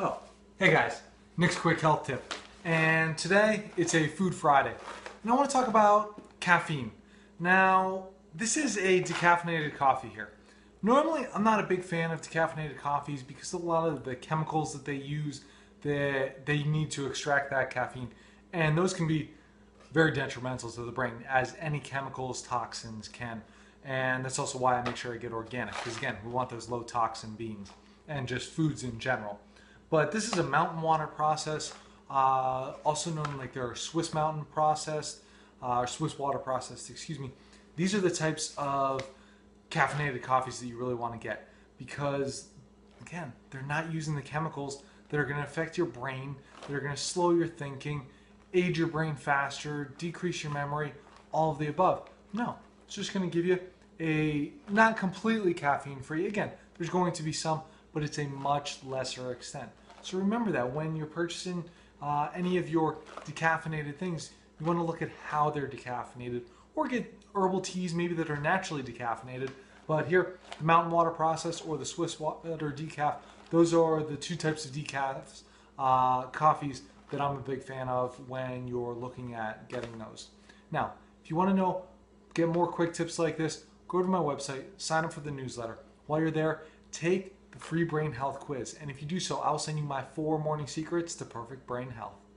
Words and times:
Oh, 0.00 0.20
hey 0.60 0.70
guys, 0.70 1.02
Nick's 1.36 1.56
Quick 1.56 1.80
Health 1.80 2.06
Tip. 2.06 2.32
And 2.64 3.18
today 3.18 3.64
it's 3.76 3.96
a 3.96 4.06
Food 4.06 4.32
Friday. 4.32 4.72
And 5.24 5.32
I 5.32 5.34
want 5.34 5.50
to 5.50 5.52
talk 5.52 5.66
about 5.66 6.22
caffeine. 6.38 6.92
Now, 7.40 8.04
this 8.32 8.56
is 8.56 8.78
a 8.78 9.02
decaffeinated 9.02 9.74
coffee 9.74 10.06
here. 10.06 10.28
Normally, 10.84 11.26
I'm 11.34 11.42
not 11.42 11.58
a 11.58 11.64
big 11.64 11.82
fan 11.82 12.12
of 12.12 12.22
decaffeinated 12.22 12.78
coffees 12.78 13.24
because 13.24 13.52
a 13.54 13.58
lot 13.58 13.88
of 13.88 14.04
the 14.04 14.14
chemicals 14.14 14.72
that 14.72 14.84
they 14.84 14.94
use, 14.94 15.40
that 15.82 16.46
they 16.46 16.62
need 16.62 16.92
to 16.92 17.08
extract 17.08 17.50
that 17.50 17.70
caffeine, 17.70 18.10
and 18.52 18.78
those 18.78 18.94
can 18.94 19.08
be 19.08 19.32
very 19.90 20.12
detrimental 20.12 20.70
to 20.70 20.82
the 20.82 20.92
brain, 20.92 21.24
as 21.28 21.56
any 21.58 21.80
chemicals, 21.80 22.40
toxins 22.42 23.08
can. 23.08 23.42
And 23.84 24.24
that's 24.24 24.38
also 24.38 24.58
why 24.58 24.78
I 24.78 24.84
make 24.84 24.94
sure 24.94 25.12
I 25.12 25.16
get 25.16 25.32
organic, 25.32 25.74
because 25.74 25.96
again, 25.96 26.18
we 26.24 26.30
want 26.30 26.50
those 26.50 26.68
low 26.68 26.84
toxin 26.84 27.32
beans 27.32 27.72
and 28.06 28.28
just 28.28 28.48
foods 28.50 28.84
in 28.84 29.00
general. 29.00 29.40
But 29.90 30.12
this 30.12 30.28
is 30.28 30.38
a 30.38 30.42
mountain 30.42 30.82
water 30.82 31.06
process, 31.06 31.72
uh, 32.10 32.74
also 32.84 33.10
known 33.10 33.36
like 33.38 33.52
their 33.52 33.74
Swiss 33.74 34.12
mountain 34.12 34.44
processed, 34.52 35.20
uh, 35.62 35.78
or 35.78 35.86
Swiss 35.86 36.18
water 36.18 36.38
processed, 36.38 36.90
excuse 36.90 37.18
me. 37.18 37.30
These 37.76 37.94
are 37.94 38.00
the 38.00 38.10
types 38.10 38.54
of 38.58 39.02
caffeinated 39.70 40.22
coffees 40.22 40.60
that 40.60 40.66
you 40.66 40.78
really 40.78 40.94
want 40.94 41.12
to 41.12 41.18
get 41.18 41.48
because, 41.78 42.48
again, 43.00 43.32
they're 43.50 43.62
not 43.62 43.92
using 43.92 44.14
the 44.14 44.22
chemicals 44.22 44.82
that 45.08 45.18
are 45.18 45.24
going 45.24 45.36
to 45.36 45.44
affect 45.44 45.78
your 45.78 45.86
brain, 45.86 46.36
that 46.66 46.74
are 46.74 46.80
going 46.80 46.94
to 46.94 47.00
slow 47.00 47.30
your 47.30 47.46
thinking, 47.46 48.06
age 48.52 48.78
your 48.78 48.88
brain 48.88 49.14
faster, 49.14 49.94
decrease 49.98 50.42
your 50.42 50.52
memory, 50.52 50.92
all 51.32 51.52
of 51.52 51.58
the 51.58 51.68
above. 51.68 52.08
No, 52.32 52.56
it's 52.84 52.94
just 52.94 53.14
going 53.14 53.28
to 53.28 53.34
give 53.34 53.46
you 53.46 53.58
a 54.00 54.52
not 54.70 54.96
completely 54.96 55.54
caffeine 55.54 56.00
free. 56.00 56.26
Again, 56.26 56.50
there's 56.76 56.90
going 56.90 57.12
to 57.12 57.22
be 57.22 57.32
some, 57.32 57.62
but 57.92 58.02
it's 58.02 58.18
a 58.18 58.26
much 58.26 58.78
lesser 58.84 59.32
extent. 59.32 59.70
So 60.02 60.18
remember 60.18 60.50
that 60.52 60.72
when 60.72 60.96
you're 60.96 61.06
purchasing 61.06 61.64
uh, 62.00 62.28
any 62.34 62.58
of 62.58 62.68
your 62.68 62.98
decaffeinated 63.26 63.96
things, 63.96 64.30
you 64.60 64.66
want 64.66 64.78
to 64.78 64.82
look 64.84 65.02
at 65.02 65.10
how 65.26 65.50
they're 65.50 65.68
decaffeinated 65.68 66.42
or 66.74 66.86
get 66.86 67.12
herbal 67.34 67.60
teas 67.60 67.94
maybe 67.94 68.14
that 68.14 68.30
are 68.30 68.40
naturally 68.40 68.82
decaffeinated. 68.82 69.50
But 69.86 70.06
here, 70.06 70.38
the 70.58 70.64
mountain 70.64 70.92
water 70.92 71.10
process 71.10 71.60
or 71.60 71.78
the 71.78 71.84
Swiss 71.84 72.20
water 72.20 72.74
decaf, 72.76 73.16
those 73.50 73.72
are 73.72 74.02
the 74.02 74.16
two 74.16 74.36
types 74.36 74.64
of 74.64 74.72
decaf 74.72 75.42
uh, 75.78 76.22
coffees 76.24 76.82
that 77.10 77.20
I'm 77.20 77.36
a 77.36 77.40
big 77.40 77.62
fan 77.62 77.88
of 77.88 78.28
when 78.28 78.68
you're 78.68 78.94
looking 78.94 79.34
at 79.34 79.68
getting 79.68 79.96
those. 79.98 80.28
Now, 80.70 80.92
if 81.24 81.30
you 81.30 81.36
want 81.36 81.50
to 81.50 81.56
know, 81.56 81.84
get 82.34 82.48
more 82.48 82.66
quick 82.66 82.92
tips 82.92 83.18
like 83.18 83.38
this, 83.38 83.64
go 83.88 84.02
to 84.02 84.08
my 84.08 84.18
website, 84.18 84.64
sign 84.76 85.04
up 85.04 85.12
for 85.12 85.20
the 85.20 85.30
newsletter. 85.30 85.78
While 86.06 86.20
you're 86.20 86.30
there, 86.30 86.62
take 86.92 87.34
free 87.58 87.84
brain 87.84 88.12
health 88.12 88.40
quiz. 88.40 88.76
And 88.80 88.90
if 88.90 89.00
you 89.00 89.08
do 89.08 89.20
so, 89.20 89.38
I'll 89.38 89.58
send 89.58 89.78
you 89.78 89.84
my 89.84 90.02
four 90.02 90.38
morning 90.38 90.66
secrets 90.66 91.14
to 91.16 91.24
perfect 91.24 91.66
brain 91.66 91.90
health. 91.90 92.27